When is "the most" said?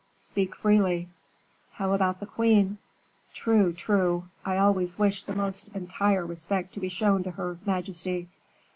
5.21-5.67